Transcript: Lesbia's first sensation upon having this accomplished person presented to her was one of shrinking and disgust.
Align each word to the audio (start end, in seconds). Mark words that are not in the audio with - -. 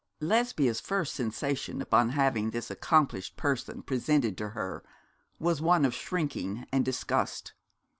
Lesbia's 0.19 0.79
first 0.79 1.13
sensation 1.13 1.79
upon 1.79 2.09
having 2.09 2.49
this 2.49 2.71
accomplished 2.71 3.37
person 3.37 3.83
presented 3.83 4.35
to 4.35 4.49
her 4.49 4.83
was 5.37 5.61
one 5.61 5.85
of 5.85 5.93
shrinking 5.93 6.65
and 6.71 6.83
disgust. 6.83 7.53